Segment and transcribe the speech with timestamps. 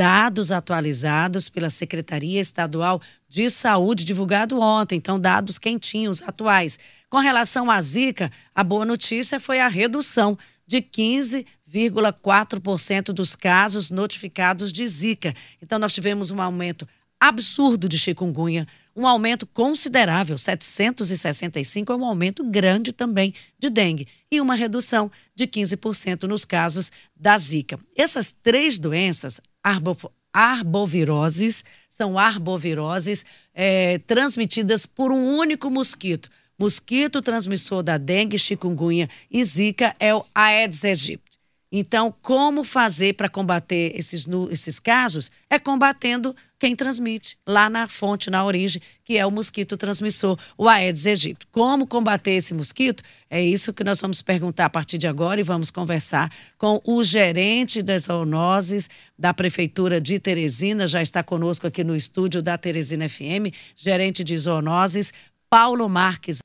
[0.00, 6.78] dados atualizados pela Secretaria Estadual de Saúde, divulgado ontem, então dados quentinhos, atuais.
[7.10, 14.72] Com relação à Zika, a boa notícia foi a redução de 15,4% dos casos notificados
[14.72, 15.34] de Zika.
[15.60, 16.88] Então nós tivemos um aumento
[17.20, 24.40] absurdo de chikungunya, um aumento considerável, 765 é um aumento grande também de dengue e
[24.40, 27.78] uma redução de 15% nos casos da Zika.
[27.94, 29.96] Essas três doenças, arbo,
[30.32, 33.24] arboviroses, são arboviroses
[33.54, 36.28] é, transmitidas por um único mosquito.
[36.58, 41.29] Mosquito transmissor da dengue, chikungunya e zika é o Aedes aegypti.
[41.72, 45.30] Então, como fazer para combater esses, esses casos?
[45.48, 50.68] É combatendo quem transmite, lá na fonte, na origem, que é o mosquito transmissor, o
[50.68, 51.46] Aedes aegypti.
[51.52, 53.04] Como combater esse mosquito?
[53.30, 57.04] É isso que nós vamos perguntar a partir de agora e vamos conversar com o
[57.04, 63.08] gerente das zoonoses da Prefeitura de Teresina, já está conosco aqui no estúdio da Teresina
[63.08, 65.12] FM, gerente de zoonoses,
[65.48, 66.40] Paulo Marques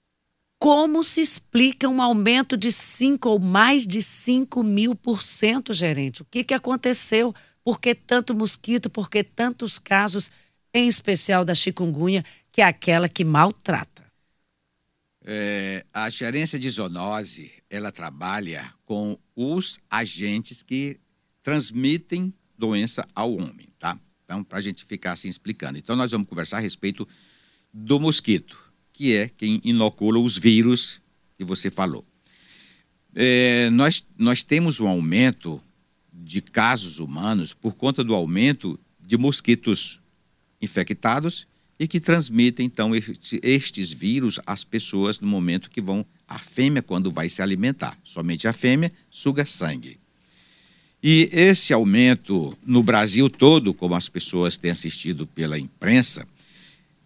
[0.66, 6.24] como se explica um aumento de 5 ou mais de 5 mil por cento, gerente?
[6.24, 7.36] O que, que aconteceu?
[7.64, 8.90] Por que tanto mosquito?
[8.90, 10.32] Por que tantos casos,
[10.74, 14.12] em especial da chikungunya, que é aquela que maltrata?
[15.24, 21.00] É, a gerência de zoonose, ela trabalha com os agentes que
[21.44, 24.00] transmitem doença ao homem, tá?
[24.24, 25.78] Então, para a gente ficar assim explicando.
[25.78, 27.08] Então, nós vamos conversar a respeito
[27.72, 28.65] do mosquito
[28.96, 31.02] que é quem inocula os vírus
[31.38, 32.06] que você falou.
[33.14, 35.62] É, nós, nós temos um aumento
[36.14, 40.00] de casos humanos por conta do aumento de mosquitos
[40.62, 41.46] infectados
[41.78, 46.06] e que transmitem, então, este, estes vírus às pessoas no momento que vão.
[46.28, 48.00] A fêmea, quando vai se alimentar.
[48.04, 50.00] Somente a fêmea suga sangue.
[51.04, 56.26] E esse aumento no Brasil todo, como as pessoas têm assistido pela imprensa,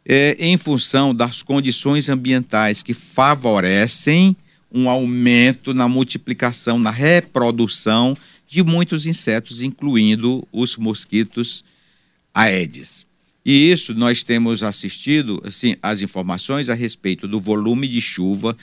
[0.06, 4.36] é, em função das condições ambientais que favorecem
[4.72, 8.16] um aumento na multiplicação, na reprodução
[8.48, 11.64] de muitos insetos, incluindo os mosquitos
[12.34, 13.06] Aedes.
[13.46, 18.56] E isso nós temos assistido assim, as informações a respeito do volume de chuva,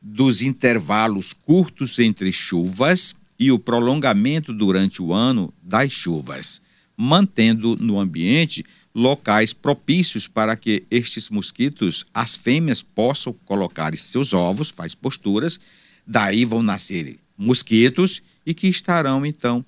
[0.00, 6.60] dos intervalos curtos entre chuvas e o prolongamento durante o ano das chuvas,
[7.00, 14.70] mantendo no ambiente locais propícios para que estes mosquitos, as fêmeas, possam colocar seus ovos,
[14.70, 15.60] faz posturas,
[16.04, 19.64] daí vão nascer mosquitos e que estarão, então,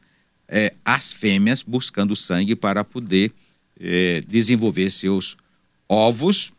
[0.48, 3.32] é, as fêmeas buscando sangue para poder
[3.78, 5.36] é, desenvolver seus
[5.88, 6.52] ovos,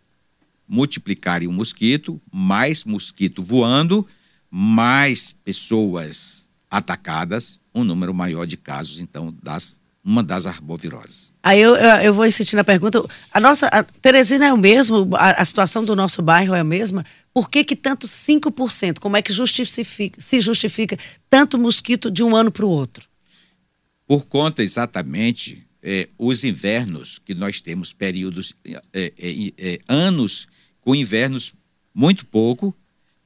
[0.66, 4.08] multiplicarem o mosquito, mais mosquito voando,
[4.50, 11.32] mais pessoas atacadas, um número maior de casos, então, das uma das arboviroses.
[11.44, 13.04] Aí eu, eu vou insistir na pergunta.
[13.32, 15.10] A nossa a Teresina é o mesmo?
[15.16, 17.06] A, a, situação do nosso bairro é a mesma?
[17.34, 19.00] Por que, que tanto 5%?
[19.00, 20.98] Como é que justifica, se justifica
[21.30, 23.08] tanto mosquito de um ano para o outro?
[24.08, 30.48] Por conta exatamente é, os invernos que nós temos períodos, é, é, é anos
[30.82, 31.54] com invernos
[31.94, 32.76] muito pouco,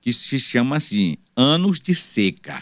[0.02, 2.62] que se chama assim, anos de seca.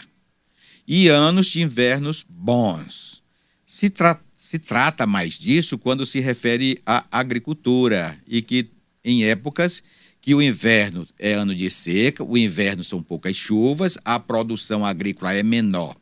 [0.86, 3.23] E anos de invernos bons.
[3.66, 8.66] Se, tra se trata mais disso quando se refere à agricultura e que
[9.04, 9.82] em épocas
[10.20, 15.34] que o inverno é ano de seca, o inverno são poucas chuvas, a produção agrícola
[15.34, 15.96] é menor.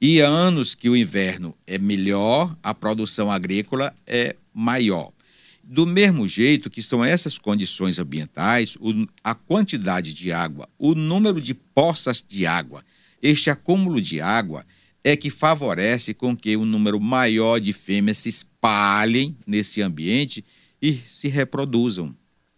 [0.00, 5.12] E anos que o inverno é melhor, a produção agrícola é maior.
[5.62, 11.40] Do mesmo jeito que são essas condições ambientais, o, a quantidade de água, o número
[11.40, 12.84] de poças de água,
[13.22, 14.66] este acúmulo de água
[15.04, 20.44] é que favorece com que um número maior de fêmeas se espalhem nesse ambiente
[20.80, 22.14] e se reproduzam.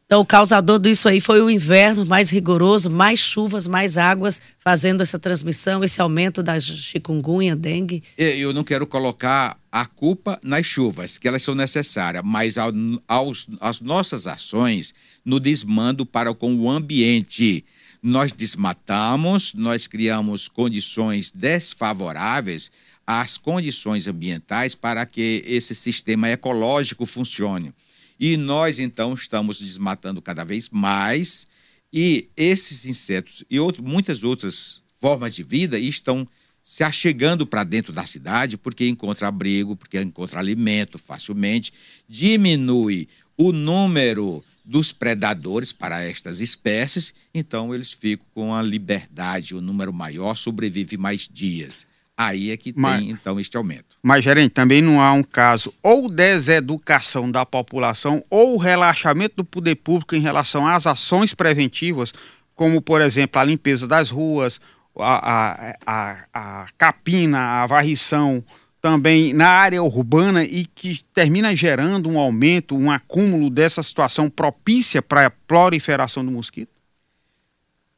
[0.06, 5.02] Então, o causador disso aí foi o inverno mais rigoroso, mais chuvas, mais águas, fazendo
[5.02, 8.02] essa transmissão, esse aumento da chikungunya, dengue.
[8.16, 12.70] Eu não quero colocar a culpa nas chuvas, que elas são necessárias, mas ao,
[13.08, 14.94] aos, as nossas ações
[15.24, 17.64] no desmando para com o ambiente
[18.06, 22.70] nós desmatamos, nós criamos condições desfavoráveis
[23.06, 27.72] às condições ambientais para que esse sistema ecológico funcione.
[28.20, 31.46] E nós, então, estamos desmatando cada vez mais.
[31.90, 36.28] E esses insetos e outro, muitas outras formas de vida estão
[36.62, 41.72] se achegando para dentro da cidade porque encontra abrigo, porque encontra alimento facilmente,
[42.06, 49.60] diminui o número dos predadores para estas espécies, então eles ficam com a liberdade, o
[49.60, 51.86] número maior sobrevive mais dias.
[52.16, 53.96] Aí é que mas, tem, então, este aumento.
[54.00, 59.74] Mas, gerente, também não há um caso ou deseducação da população ou relaxamento do poder
[59.74, 62.12] público em relação às ações preventivas,
[62.54, 64.60] como, por exemplo, a limpeza das ruas,
[64.96, 68.44] a, a, a, a capina, a varrição,
[68.84, 75.00] também na área urbana e que termina gerando um aumento, um acúmulo dessa situação propícia
[75.00, 76.68] para a proliferação do mosquito?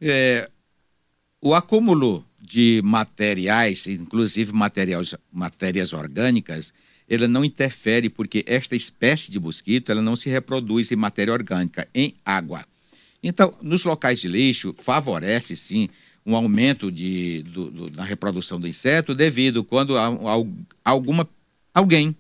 [0.01, 0.49] É,
[1.43, 6.73] o acúmulo de materiais, inclusive materiais, matérias orgânicas,
[7.09, 11.89] ela não interfere porque esta espécie de mosquito ela não se reproduz em matéria orgânica,
[11.93, 12.65] em água.
[13.21, 15.89] Então, nos locais de lixo, favorece sim
[16.27, 21.29] um aumento de, do, do, na reprodução do inseto devido quando a, a, alguma,
[21.73, 22.17] alguém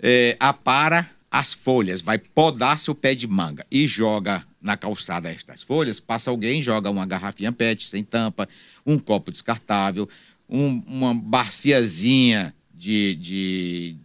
[0.00, 5.62] é, apara as folhas, vai podar seu pé de manga e joga na calçada estas
[5.62, 8.48] folhas, passa alguém, joga uma garrafinha PET sem tampa,
[8.84, 10.08] um copo descartável,
[10.48, 13.96] um, uma baciazinha de, de,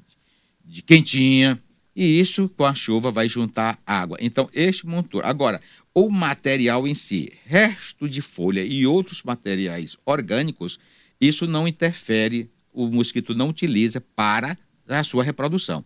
[0.66, 1.60] de quentinha,
[1.96, 4.18] e isso com a chuva vai juntar água.
[4.20, 5.24] Então, este motor.
[5.26, 5.62] Agora,
[5.94, 10.80] o material em si, resto de folha e outros materiais orgânicos,
[11.22, 14.58] isso não interfere, o mosquito não utiliza para
[14.88, 15.86] a sua reprodução.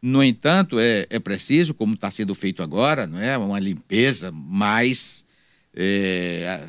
[0.00, 5.24] No entanto, é, é preciso, como está sendo feito agora, não é, uma limpeza mais,
[5.74, 6.66] é,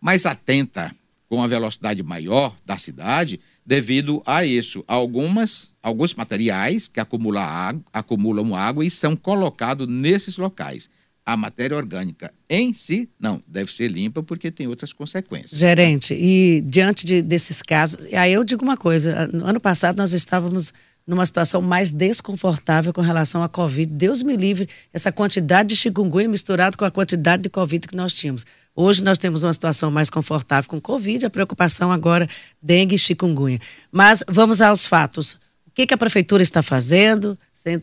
[0.00, 0.94] mais atenta,
[1.28, 4.84] com a velocidade maior da cidade, devido a isso.
[4.86, 10.88] Algumas, alguns materiais que acumulam água, acumulam água e são colocados nesses locais.
[11.26, 15.58] A matéria orgânica em si, não, deve ser limpa porque tem outras consequências.
[15.58, 20.12] Gerente, e diante de, desses casos, aí eu digo uma coisa: no ano passado nós
[20.12, 20.72] estávamos
[21.06, 23.90] numa situação mais desconfortável com relação à Covid.
[23.92, 28.12] Deus me livre essa quantidade de chikungunya misturado com a quantidade de Covid que nós
[28.12, 28.44] tínhamos.
[28.74, 32.28] Hoje nós temos uma situação mais confortável com Covid, a preocupação agora
[32.60, 33.60] dengue e chikungunya.
[33.92, 35.38] Mas vamos aos fatos.
[35.76, 37.38] Que, que a prefeitura está fazendo,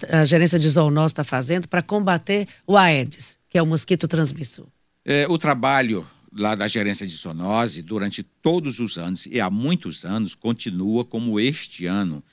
[0.09, 4.65] a gerência de zoonose está fazendo para combater o Aedes, que é o mosquito transmissor?
[5.05, 6.03] É, o trabalho
[6.35, 11.39] lá da gerência de zoonose durante todos os anos e há muitos anos continua como
[11.39, 12.23] este ano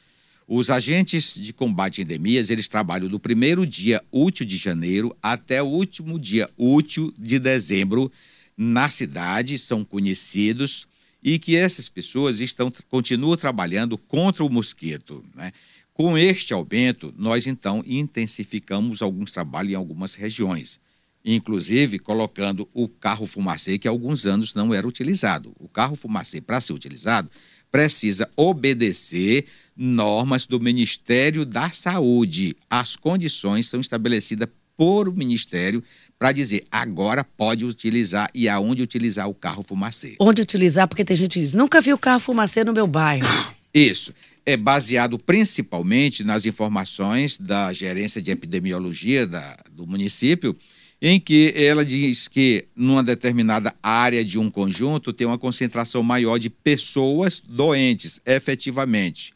[0.48, 5.62] os agentes de combate a endemias, eles trabalham do primeiro dia útil de janeiro até
[5.62, 8.10] o último dia útil de dezembro
[8.56, 10.88] na cidade, são conhecidos
[11.22, 15.52] e que essas pessoas estão continuam trabalhando contra o mosquito, né?
[15.92, 20.80] Com este aumento, nós então intensificamos alguns trabalhos em algumas regiões,
[21.22, 25.54] inclusive colocando o carro fumacê que há alguns anos não era utilizado.
[25.58, 27.30] O carro fumacê para ser utilizado
[27.70, 29.44] precisa obedecer
[29.76, 32.56] normas do Ministério da Saúde.
[32.68, 34.48] As condições são estabelecidas
[34.80, 35.84] por o Ministério
[36.18, 40.16] para dizer agora pode utilizar e aonde utilizar o carro fumacê.
[40.18, 43.28] Onde utilizar, porque tem gente que diz, nunca vi o carro fumacê no meu bairro.
[43.74, 44.14] Isso.
[44.46, 50.56] É baseado principalmente nas informações da gerência de epidemiologia da, do município,
[51.00, 56.38] em que ela diz que numa determinada área de um conjunto tem uma concentração maior
[56.38, 59.34] de pessoas doentes, efetivamente.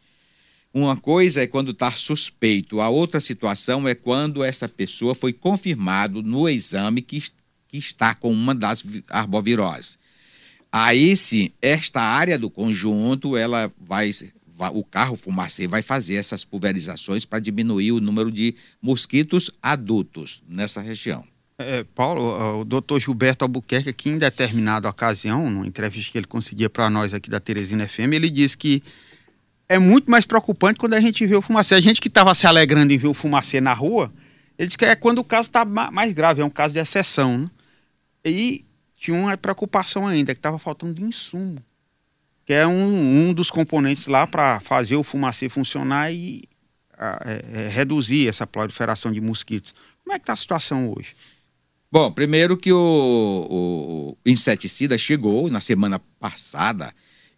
[0.75, 6.21] Uma coisa é quando está suspeito, a outra situação é quando essa pessoa foi confirmado
[6.21, 7.23] no exame que,
[7.69, 9.97] que está com uma das arboviroses.
[10.73, 14.11] Aí sim, esta área do conjunto, ela vai,
[14.57, 20.43] vai o carro fumacê vai fazer essas pulverizações para diminuir o número de mosquitos adultos
[20.49, 21.25] nessa região.
[21.57, 26.69] É, Paulo, o doutor Gilberto Albuquerque, aqui em determinada ocasião, numa entrevista que ele conseguia
[26.69, 28.83] para nós aqui da Teresina FM, ele disse que
[29.69, 31.75] é muito mais preocupante quando a gente vê o fumacê.
[31.75, 34.13] A gente que estava se alegrando em ver o fumacê na rua,
[34.59, 37.39] ele disse que é quando o caso está mais grave, é um caso de exceção.
[37.39, 37.51] Né?
[38.25, 38.65] E
[38.97, 41.63] tinha uma preocupação ainda, que estava faltando insumo,
[42.47, 46.43] que é um, um dos componentes lá para fazer o fumacê funcionar e
[46.97, 49.75] a, é, é, reduzir essa proliferação de mosquitos.
[50.03, 51.15] Como é que está a situação hoje?
[51.91, 52.77] Bom, primeiro que o,
[53.47, 56.93] o inseticida chegou na semana passada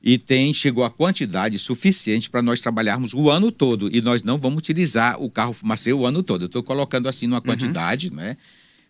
[0.06, 4.38] e tem chegou a quantidade suficiente para nós trabalharmos o ano todo e nós não
[4.38, 6.42] vamos utilizar o carro fumacê o ano todo.
[6.42, 7.42] Eu estou colocando assim numa uhum.
[7.42, 8.14] quantidade, uhum.
[8.14, 8.36] né?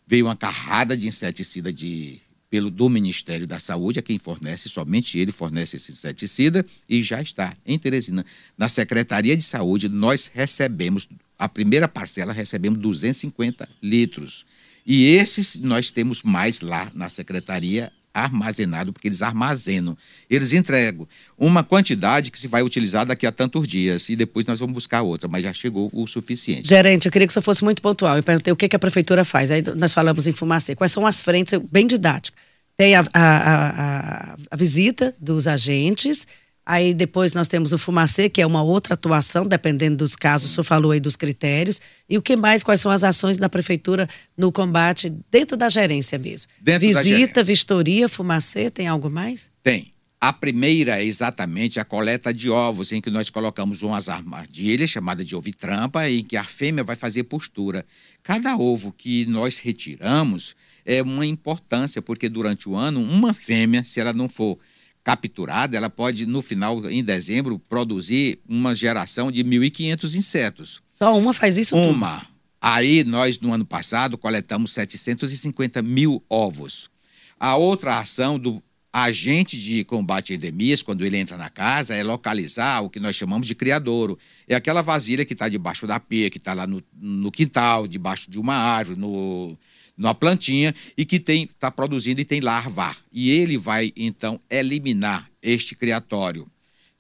[0.06, 2.20] Veio uma carrada de inseticida de
[2.50, 7.22] pelo do Ministério da Saúde, a quem fornece, somente ele fornece esse inseticida e já
[7.22, 8.24] está em Teresina.
[8.56, 11.08] Na Secretaria de Saúde, nós recebemos
[11.38, 14.44] a primeira parcela recebemos 250 litros.
[14.84, 19.96] E esses nós temos mais lá na secretaria armazenado, porque eles armazenam.
[20.28, 21.06] Eles entregam
[21.36, 25.02] uma quantidade que se vai utilizar daqui a tantos dias e depois nós vamos buscar
[25.02, 26.66] outra, mas já chegou o suficiente.
[26.66, 28.16] Gerente, eu queria que você fosse muito pontual.
[28.16, 29.50] Eu perguntei o que, que a prefeitura faz.
[29.50, 30.74] Aí nós falamos em fumacê.
[30.74, 32.36] Quais são as frentes, bem didático.
[32.76, 36.26] Tem a, a, a, a visita dos agentes,
[36.68, 40.54] Aí depois nós temos o Fumacê, que é uma outra atuação, dependendo dos casos, o
[40.54, 41.80] senhor falou aí dos critérios.
[42.10, 46.18] E o que mais, quais são as ações da prefeitura no combate dentro da gerência
[46.18, 46.50] mesmo?
[46.60, 49.48] Dentro Visita, vistoria, Fumacê, tem algo mais?
[49.62, 49.92] Tem.
[50.20, 55.24] A primeira é exatamente a coleta de ovos, em que nós colocamos umas armadilhas chamadas
[55.24, 57.86] de ovitrampa, em que a fêmea vai fazer postura.
[58.24, 64.00] Cada ovo que nós retiramos é uma importância, porque durante o ano, uma fêmea, se
[64.00, 64.58] ela não for
[65.06, 70.82] capturada, ela pode, no final, em dezembro, produzir uma geração de 1.500 insetos.
[70.90, 72.18] Só uma faz isso Uma.
[72.18, 72.30] Tudo.
[72.60, 76.90] Aí, nós, no ano passado, coletamos 750 mil ovos.
[77.38, 78.60] A outra ação do
[78.92, 83.14] agente de combate a endemias, quando ele entra na casa, é localizar o que nós
[83.14, 84.18] chamamos de criadouro.
[84.48, 88.28] É aquela vasilha que está debaixo da pia, que está lá no, no quintal, debaixo
[88.28, 89.56] de uma árvore, no,
[89.96, 92.94] numa plantinha e que tem está produzindo e tem larva.
[93.12, 96.46] E ele vai então eliminar este criatório.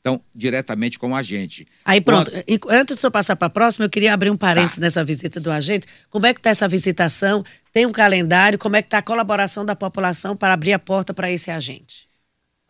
[0.00, 1.66] Então, diretamente com o agente.
[1.84, 2.72] Aí pronto, Quando...
[2.72, 4.82] antes de eu passar para a próxima, eu queria abrir um parênteses tá.
[4.82, 5.88] nessa visita do agente.
[6.08, 7.44] Como é que está essa visitação?
[7.72, 8.56] Tem um calendário?
[8.56, 12.06] Como é que está a colaboração da população para abrir a porta para esse agente?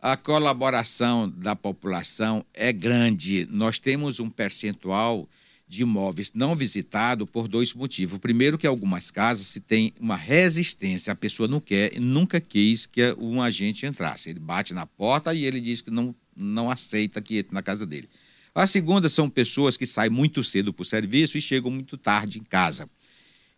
[0.01, 3.47] A colaboração da população é grande.
[3.51, 5.29] Nós temos um percentual
[5.67, 8.19] de imóveis não visitados por dois motivos.
[8.19, 12.85] Primeiro que algumas casas se tem uma resistência, a pessoa não quer e nunca quis
[12.85, 14.29] que um agente entrasse.
[14.29, 17.85] Ele bate na porta e ele diz que não, não aceita que entre na casa
[17.85, 18.07] dele.
[18.55, 22.39] A segunda são pessoas que saem muito cedo para o serviço e chegam muito tarde
[22.39, 22.89] em casa.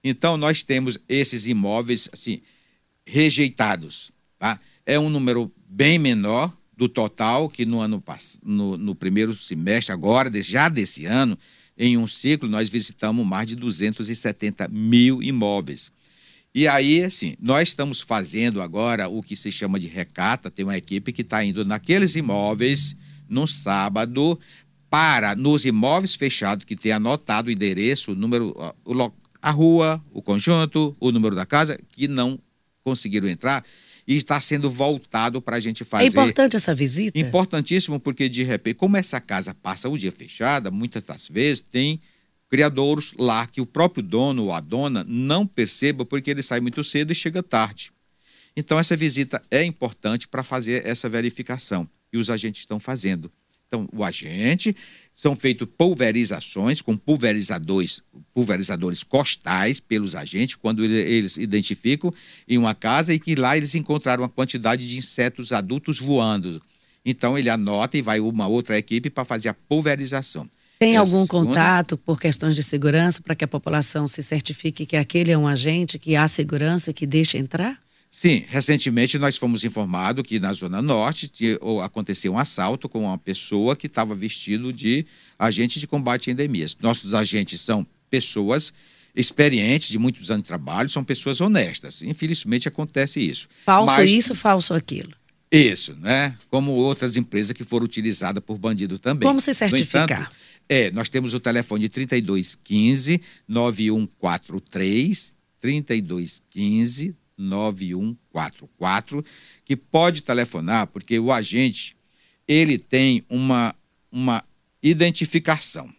[0.04, 2.42] Então, nós temos esses imóveis assim,
[3.06, 4.12] rejeitados.
[4.38, 4.60] Tá?
[4.86, 8.04] É um número bem menor do total que no ano
[8.42, 11.38] no, no primeiro semestre, agora, já desse ano,
[11.80, 15.94] em um ciclo, nós visitamos mais de 270 mil imóveis.
[16.54, 20.52] E aí, assim, nós estamos fazendo agora o que se chama de recata.
[20.52, 22.98] Tem uma equipe que está indo naqueles imóveis
[23.30, 24.38] no sábado
[24.90, 28.54] para, nos imóveis fechados, que tem anotado o endereço, o número,
[29.42, 32.38] a rua, o conjunto, o número da casa, que não
[32.84, 33.64] conseguiram entrar
[34.10, 36.06] e está sendo voltado para a gente fazer.
[36.06, 37.20] É importante essa visita?
[37.20, 42.02] Importantíssimo, porque de repente, como essa casa passa o dia fechada, muitas das vezes tem
[42.50, 46.84] criadouros lá que o próprio dono ou a dona não perceba porque ele sai muito
[46.84, 47.92] cedo e chega tarde.
[48.58, 53.32] Então, essa visita é importante para fazer essa verificação e os agentes estão fazendo.
[53.70, 54.76] Então, o agente,
[55.14, 58.02] são feitas pulverizações com pulverizadores,
[58.34, 62.12] pulverizadores costais pelos agentes, quando eles identificam
[62.48, 66.60] em uma casa e que lá eles encontraram uma quantidade de insetos adultos voando.
[67.06, 70.50] Então, ele anota e vai uma outra equipe para fazer a pulverização.
[70.80, 71.48] Tem Essa algum segunda...
[71.50, 75.46] contato por questões de segurança para que a população se certifique que aquele é um
[75.46, 77.78] agente, que há segurança, que deixa entrar?
[78.12, 81.32] Sim, recentemente nós fomos informados que na Zona Norte
[81.84, 85.06] aconteceu um assalto com uma pessoa que estava vestido de
[85.38, 86.76] agente de combate a endemias.
[86.82, 88.74] Nossos agentes são pessoas
[89.16, 92.02] experientes, de muitos anos de trabalho, são pessoas honestas.
[92.02, 93.48] Infelizmente acontece isso.
[93.64, 95.12] Falso Mas, isso, falso aquilo.
[95.52, 96.36] Isso, né?
[96.50, 99.28] Como outras empresas que foram utilizadas por bandidos também.
[99.28, 100.04] Como se certificar?
[100.04, 100.36] Entanto,
[100.68, 109.24] é, nós temos o telefone de 3215 9143 3215 9144,
[109.66, 111.96] que pode telefonar, porque o agente
[112.48, 113.74] ele tem uma,
[114.12, 114.44] uma
[114.84, 115.90] identificação.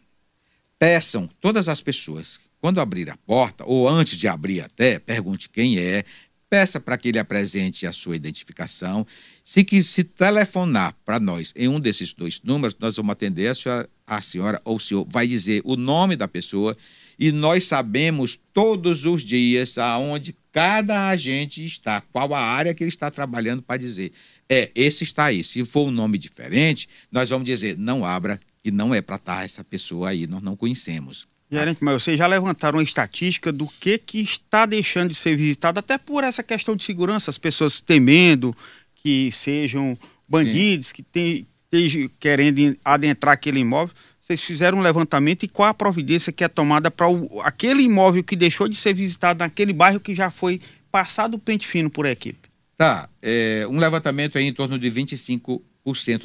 [0.78, 5.78] Peçam todas as pessoas, quando abrir a porta, ou antes de abrir até, pergunte quem
[5.78, 6.04] é,
[6.50, 9.06] peça para que ele apresente a sua identificação.
[9.44, 13.54] Se que se telefonar para nós em um desses dois números, nós vamos atender a
[13.54, 16.76] senhora, a senhora ou o senhor vai dizer o nome da pessoa
[17.16, 22.88] e nós sabemos todos os dias aonde cada agente está, qual a área que ele
[22.88, 24.12] está trabalhando para dizer,
[24.49, 25.45] é, esse está aí.
[25.45, 29.37] Se for um nome diferente, nós vamos dizer, não abra, que não é para estar
[29.37, 31.26] tá essa pessoa aí, nós não conhecemos.
[31.50, 35.80] Gerente, mas vocês já levantaram uma estatística do que, que está deixando de ser visitado,
[35.80, 38.57] até por essa questão de segurança, as pessoas temendo
[39.02, 39.97] que sejam
[40.28, 41.04] bandidos, Sim.
[41.12, 43.95] que estejam querendo adentrar aquele imóvel.
[44.31, 47.09] Vocês fizeram um levantamento e qual a providência que é tomada para
[47.43, 51.67] aquele imóvel que deixou de ser visitado naquele bairro que já foi passado o pente
[51.67, 52.49] fino por equipe?
[52.77, 55.61] Tá, é, um levantamento aí em torno de 25%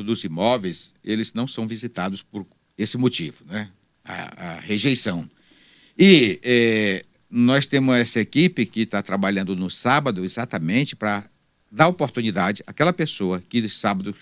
[0.03, 2.45] dos imóveis, eles não são visitados por
[2.77, 3.71] esse motivo, né?
[4.03, 5.27] A, a rejeição.
[5.97, 11.27] E é, nós temos essa equipe que está trabalhando no sábado exatamente para
[11.71, 14.15] dar oportunidade àquela pessoa que sábado,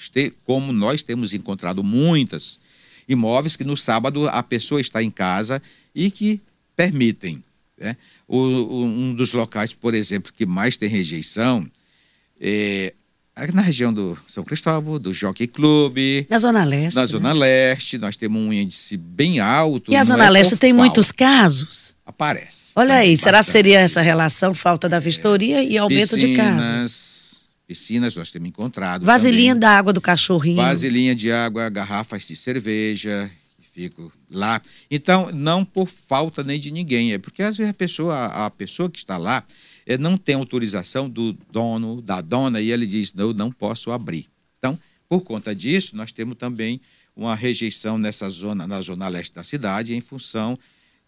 [0.45, 2.57] como nós temos encontrado muitas
[3.07, 5.61] imóveis que no sábado a pessoa está em casa
[5.93, 6.41] e que
[6.75, 7.43] permitem.
[7.77, 7.97] Né?
[8.27, 8.37] O,
[8.85, 11.65] um dos locais, por exemplo, que mais tem rejeição
[12.39, 12.93] é
[13.51, 15.97] na região do São Cristóvão, do Jockey Club.
[16.29, 16.95] Na Zona Leste.
[16.95, 17.07] Na né?
[17.07, 19.91] Zona Leste, nós temos um índice bem alto.
[19.91, 20.83] E a Zona é Leste tem falta.
[20.83, 21.95] muitos casos?
[22.05, 22.73] Aparece.
[22.75, 25.65] Olha aí, será que seria essa relação, falta da vistoria é.
[25.65, 27.12] e aumento piscinas, de casos?
[27.67, 29.05] Piscinas nós temos encontrado.
[29.05, 30.57] Vasilhinha da água do cachorrinho.
[30.57, 33.31] Vasilhinha de água, garrafas de cerveja,
[33.73, 34.61] fico lá.
[34.89, 38.89] Então, não por falta nem de ninguém, é porque às vezes a pessoa, a pessoa
[38.89, 39.43] que está lá
[39.85, 43.91] é, não tem autorização do dono, da dona, e ele diz, não, eu não posso
[43.91, 44.27] abrir.
[44.59, 44.77] Então,
[45.09, 46.79] por conta disso, nós temos também
[47.15, 50.57] uma rejeição nessa zona, na zona leste da cidade, em função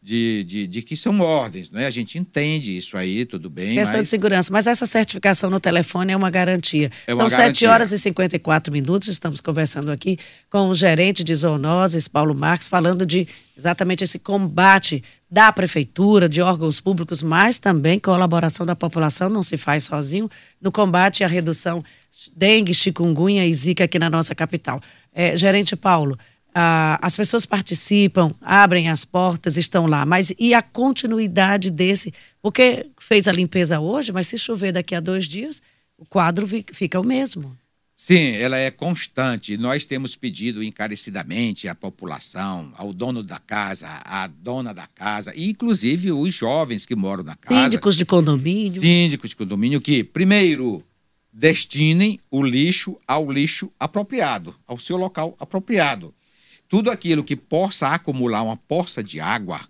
[0.05, 1.87] de, de, de, que são ordens, né?
[1.87, 3.73] A gente entende isso aí, tudo bem.
[3.73, 4.03] Questão mas...
[4.03, 6.91] de segurança, mas essa certificação no telefone é uma garantia.
[7.07, 7.61] É uma São garantia.
[7.61, 12.67] 7 horas e 54 minutos, estamos conversando aqui com o gerente de zoonoses, Paulo Marques,
[12.67, 19.27] falando de exatamente esse combate da prefeitura, de órgãos públicos, mas também colaboração da população,
[19.27, 20.29] não se faz sozinho,
[20.61, 21.81] no combate à redução
[22.35, 24.79] dengue, chikungunya e zika aqui na nossa capital.
[25.13, 26.17] É, gerente Paulo,
[26.57, 30.05] ah, as pessoas participam, abrem as portas, estão lá.
[30.05, 32.13] Mas e a continuidade desse?
[32.41, 35.61] Porque fez a limpeza hoje, mas se chover daqui a dois dias,
[35.97, 37.57] o quadro fica o mesmo.
[37.93, 39.57] Sim, ela é constante.
[39.57, 45.49] Nós temos pedido encarecidamente à população, ao dono da casa, à dona da casa, e
[45.49, 47.63] inclusive os jovens que moram na casa.
[47.65, 48.81] Síndicos de condomínio.
[48.81, 50.83] Síndicos de condomínio que, primeiro,
[51.31, 56.13] destinem o lixo ao lixo apropriado, ao seu local apropriado.
[56.67, 59.61] Tudo aquilo que possa acumular uma poça de água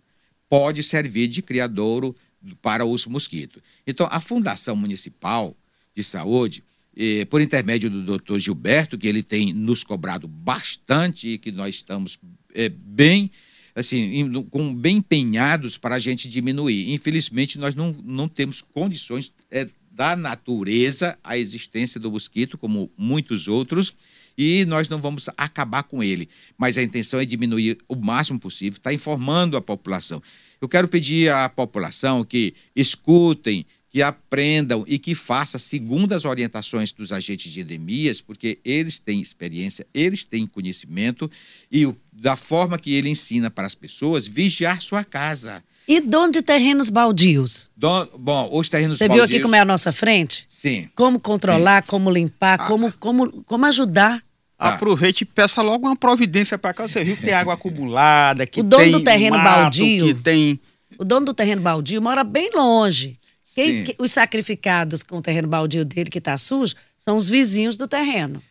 [0.50, 2.16] pode servir de criadouro
[2.62, 3.62] para os mosquitos.
[3.86, 5.56] Então, a Fundação Municipal
[5.94, 6.64] de Saúde,
[6.96, 11.76] eh, por intermédio do doutor Gilberto, que ele tem nos cobrado bastante e que nós
[11.76, 12.18] estamos
[12.54, 13.32] eh, bem
[13.76, 16.94] assim, com bem empenhados para a gente diminuir.
[16.94, 23.48] Infelizmente, nós não, não temos condições é, da natureza a existência do mosquito, como muitos
[23.48, 23.96] outros,
[24.38, 26.28] e nós não vamos acabar com ele.
[26.58, 30.22] Mas a intenção é diminuir o máximo possível, está informando a população.
[30.60, 36.92] Eu quero pedir à população que escutem, que aprendam e que façam segundo as orientações
[36.92, 41.32] dos agentes de endemias, porque eles têm experiência, eles têm conhecimento
[41.72, 45.64] e da forma que ele ensina para as pessoas, vigiar sua casa.
[45.88, 47.70] E dono de terrenos baldios?
[47.78, 49.30] Don, bom, os terrenos Você baldios...
[49.30, 50.46] viu aqui como é a nossa frente?
[50.48, 50.90] Sim.
[50.96, 51.90] Como controlar, Sim.
[51.90, 52.68] como limpar, ah.
[52.68, 54.26] como, como, como ajudar
[54.58, 54.70] ah.
[54.70, 56.88] Aproveite e peça logo uma providência para cá.
[56.88, 60.14] Você viu que tem água acumulada, que o dono tem do terreno mato, baldio, que
[60.14, 60.60] tem.
[60.98, 63.20] O dono do terreno baldio mora bem longe.
[63.54, 67.78] Quem, que, os sacrificados com o terreno baldio dele que está sujo são os vizinhos
[67.78, 68.42] do terreno.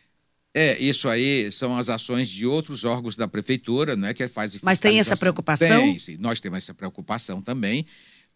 [0.57, 4.79] É, isso aí são as ações de outros órgãos da prefeitura, né, que faz Mas
[4.79, 5.67] tem essa preocupação?
[5.67, 7.85] Tem, sim, nós temos essa preocupação também.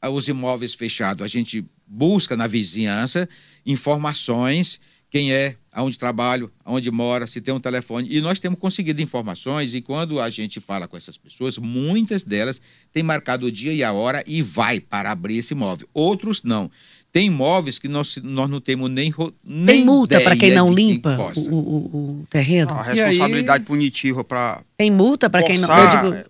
[0.01, 3.27] Ah, os imóveis fechados, a gente busca na vizinhança
[3.65, 8.07] informações quem é, aonde trabalha, aonde mora, se tem um telefone.
[8.11, 12.61] E nós temos conseguido informações e quando a gente fala com essas pessoas, muitas delas
[12.91, 15.89] têm marcado o dia e a hora e vai para abrir esse imóvel.
[15.93, 16.69] Outros não.
[17.11, 21.17] Tem imóveis que nós, nós não temos nem nem Tem multa para quem não limpa
[21.49, 22.71] o, o, o, terreno?
[22.71, 23.67] a responsabilidade aí...
[23.67, 25.67] punitiva para Tem multa para quem não...
[25.67, 26.29] Digo,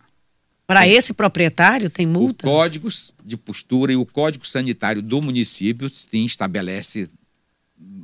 [0.66, 2.48] para esse proprietário tem multa?
[2.48, 2.88] O Código
[3.26, 7.10] de Postura e o Código Sanitário do município sim, estabelece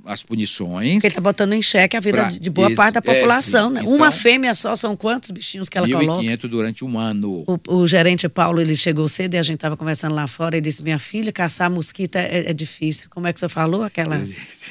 [0.06, 0.94] as punições.
[0.94, 3.74] Porque ele está botando em xeque a vida pra, de boa parte da população, é,
[3.74, 3.80] né?
[3.82, 6.22] Então, Uma fêmea só, são quantos bichinhos que ela 1, coloca?
[6.22, 7.44] 1.500 durante um ano.
[7.48, 10.62] O, o, gerente Paulo, ele chegou cedo e a gente estava conversando lá fora e
[10.62, 13.10] disse, minha filha, caçar mosquito é, é, difícil.
[13.10, 13.84] Como é que você falou?
[13.84, 14.15] Aquela...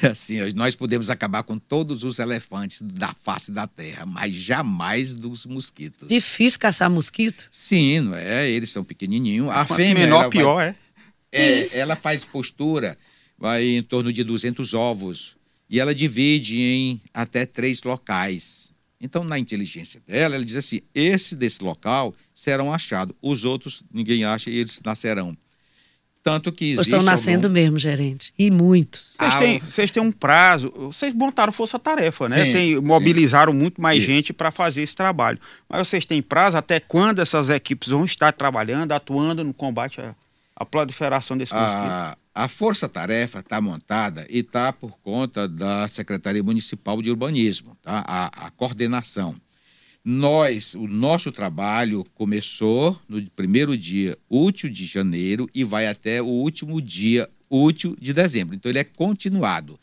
[0.09, 5.45] Assim, nós podemos acabar com todos os elefantes da face da terra, mas jamais dos
[5.45, 6.07] mosquitos.
[6.07, 7.47] Difícil caçar mosquito?
[7.51, 8.49] Sim, não é?
[8.49, 9.49] Eles são pequenininhos.
[9.49, 10.05] A Quanto fêmea...
[10.05, 10.75] menor, pior, vai...
[11.31, 11.69] é?
[11.71, 11.79] é?
[11.79, 12.95] Ela faz postura
[13.37, 15.35] vai em torno de 200 ovos.
[15.69, 18.71] E ela divide em até três locais.
[19.01, 24.25] Então, na inteligência dela, ela diz assim: esse desse local serão achados, os outros ninguém
[24.25, 25.35] acha e eles nascerão.
[26.25, 26.89] Tanto que existe.
[26.89, 27.53] Estão nascendo algum...
[27.53, 28.33] mesmo, gerente.
[28.35, 29.13] E muitos.
[29.15, 30.73] Vocês, ah, têm, vocês têm um prazo.
[30.75, 32.45] Vocês montaram força-tarefa, né?
[32.45, 33.59] Sim, Tem, mobilizaram sim.
[33.59, 34.07] muito mais Isso.
[34.07, 35.37] gente para fazer esse trabalho.
[35.69, 40.15] Mas vocês têm prazo até quando essas equipes vão estar trabalhando, atuando no combate à,
[40.55, 41.91] à proliferação desse mosquito?
[41.91, 48.03] Ah, a força-tarefa está montada e está por conta da Secretaria Municipal de Urbanismo, tá?
[48.05, 49.33] a, a coordenação.
[50.03, 56.25] Nós, o nosso trabalho começou no primeiro dia útil de janeiro e vai até o
[56.25, 58.53] último dia útil de dezembro.
[58.53, 59.79] Então, ele é continuado.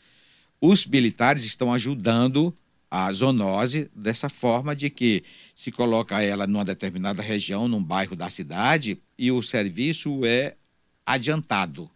[0.61, 2.55] Os militares estão ajudando
[2.89, 5.23] a zoonose dessa forma de que
[5.55, 10.55] se coloca ela numa determinada região, num bairro da cidade, e o serviço é
[11.03, 11.89] adiantado.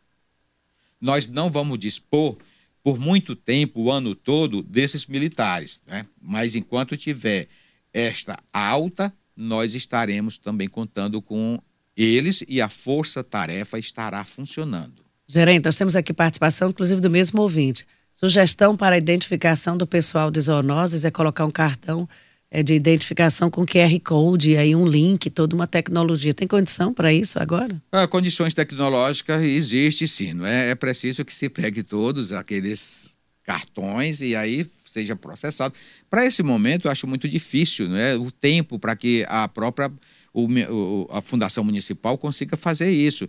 [0.99, 2.37] Nós não vamos dispor
[2.83, 6.05] por muito tempo, o ano todo, desses militares, né?
[6.21, 7.47] mas enquanto tiver
[7.93, 11.59] esta alta, nós estaremos também contando com
[11.95, 15.03] eles e a força-tarefa estará funcionando.
[15.27, 17.85] Gerente, nós temos aqui participação, inclusive, do mesmo ouvinte.
[18.13, 22.07] Sugestão para a identificação do pessoal de zoonoses é colocar um cartão
[22.49, 26.33] é, de identificação com QR Code, aí um link, toda uma tecnologia.
[26.33, 27.81] Tem condição para isso agora?
[27.91, 30.69] Ah, condições tecnológicas existe sim, não é?
[30.69, 35.73] É preciso que se pegue todos aqueles cartões e aí seja processado.
[36.09, 38.15] Para esse momento, eu acho muito difícil, não é?
[38.15, 39.91] O tempo para que a própria
[40.33, 43.27] o, a Fundação Municipal consiga fazer isso.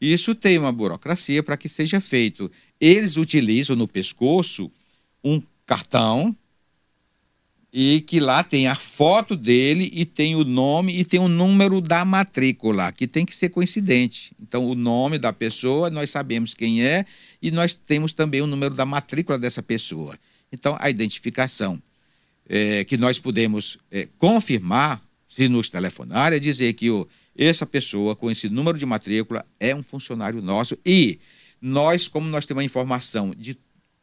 [0.00, 2.50] Isso tem uma burocracia para que seja feito.
[2.80, 4.70] Eles utilizam no pescoço
[5.22, 6.36] um cartão
[7.72, 11.80] e que lá tem a foto dele e tem o nome e tem o número
[11.80, 14.32] da matrícula, que tem que ser coincidente.
[14.40, 17.04] Então, o nome da pessoa, nós sabemos quem é
[17.40, 20.18] e nós temos também o número da matrícula dessa pessoa.
[20.52, 21.80] Então, a identificação
[22.48, 27.06] é, que nós podemos é, confirmar, se nos telefonar, é dizer que o,
[27.36, 31.20] essa pessoa com esse número de matrícula é um funcionário nosso e
[31.62, 33.56] nós, como nós temos a informação de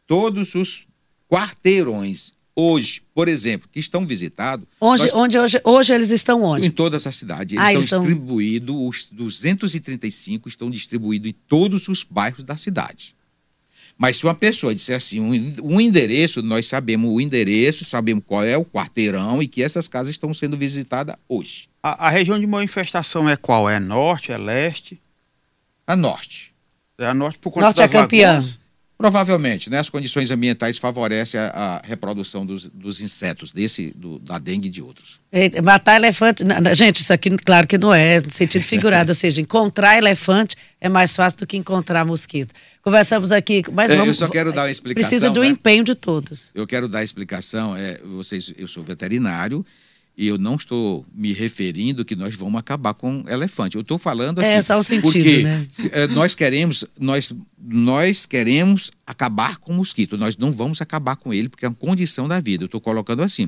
[0.05, 0.87] todos os
[1.27, 4.65] quarteirões hoje, por exemplo, que estão visitados.
[4.81, 5.13] Onde, nós...
[5.13, 6.67] onde hoje, hoje eles estão onde?
[6.67, 7.53] Em todas as cidades.
[7.53, 13.15] Eles ah, estão, estão distribuídos, os 235 estão distribuídos em todos os bairros da cidade.
[13.97, 18.43] Mas se uma pessoa disser assim, um, um endereço, nós sabemos o endereço, sabemos qual
[18.43, 21.67] é o quarteirão e que essas casas estão sendo visitadas hoje.
[21.81, 23.69] A, a região de maior infestação é qual?
[23.69, 24.99] É norte, é leste?
[25.85, 26.53] A norte.
[26.97, 28.33] É a norte por conta Norte é campeã.
[28.33, 28.66] Lagoas.
[28.97, 29.77] Provavelmente, né?
[29.77, 34.71] As condições ambientais favorecem a, a reprodução dos, dos, insetos, desse, do, da dengue e
[34.71, 35.21] de outros.
[35.63, 36.43] matar elefante.
[36.73, 40.89] Gente, isso aqui, claro que não é no sentido figurado, ou seja, encontrar elefante é
[40.89, 42.55] mais fácil do que encontrar mosquito.
[42.81, 44.19] Conversamos aqui, mas é, vamos.
[44.19, 45.09] Eu só quero dar uma explicação.
[45.09, 45.47] Precisa do né?
[45.47, 46.49] empenho de todos.
[46.55, 47.77] Eu quero dar a explicação.
[47.77, 49.63] É, vocês, eu sou veterinário
[50.17, 53.75] e eu não estou me referindo que nós vamos acabar com elefante.
[53.75, 54.57] Eu estou falando é, assim.
[54.57, 55.67] É, só o sentido, porque né?
[55.91, 60.17] É, nós queremos, nós, nós queremos acabar com o mosquito.
[60.17, 62.63] Nós não vamos acabar com ele, porque é uma condição da vida.
[62.63, 63.47] Eu estou colocando assim.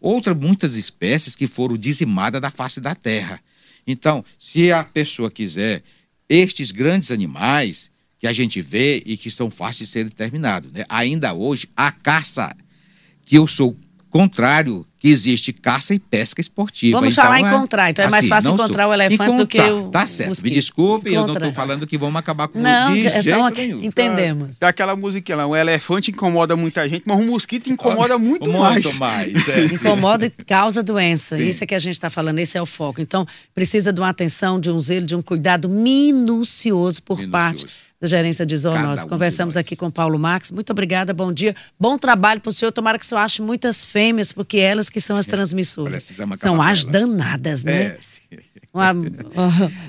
[0.00, 3.40] Outras muitas espécies que foram dizimadas da face da terra.
[3.86, 5.84] Então, se a pessoa quiser
[6.28, 10.84] estes grandes animais que a gente vê e que são fáceis de serem terminados, né?
[10.88, 12.52] ainda hoje, a caça
[13.24, 13.76] que eu sou
[14.10, 16.98] contrário que existe caça e pesca esportiva.
[16.98, 17.90] Vamos então, falar é, encontrar.
[17.90, 18.90] Então é mais assim, fácil encontrar sou.
[18.90, 19.90] o elefante encontrar, do que o.
[19.90, 20.28] Tá certo.
[20.30, 20.48] Mosquito.
[20.48, 23.38] Me desculpe, eu não estou falando que vamos acabar com não, o de é jeito
[23.38, 23.50] uma...
[23.50, 23.82] nenhum.
[23.82, 24.60] Entendemos.
[24.60, 28.58] É aquela musiquinha lá, um elefante incomoda muita gente, mas um mosquito incomoda muito, muito
[28.58, 28.98] mais.
[28.98, 31.36] mais é, incomoda e causa doença.
[31.36, 31.48] Sim.
[31.48, 33.00] Isso é que a gente está falando, esse é o foco.
[33.00, 37.66] Então, precisa de uma atenção, de um zelo, de um cuidado minucioso por minucioso.
[37.66, 39.04] parte da gerência de zoonose.
[39.04, 40.50] Um Conversamos aqui com Paulo Marques.
[40.50, 41.54] Muito obrigada, bom dia.
[41.78, 42.70] Bom trabalho para o senhor.
[42.70, 46.14] Tomara que o senhor ache muitas fêmeas, porque elas que são as é, transmissoras.
[46.38, 47.82] São as danadas, né?
[47.82, 48.20] É, sim.
[48.72, 48.92] Uma,